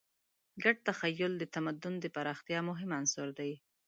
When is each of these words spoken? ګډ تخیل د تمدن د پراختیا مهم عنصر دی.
ګډ 0.63 0.75
تخیل 0.87 1.33
د 1.37 1.43
تمدن 1.55 1.93
د 1.99 2.05
پراختیا 2.15 2.59
مهم 2.69 2.89
عنصر 2.99 3.27
دی. 3.39 3.51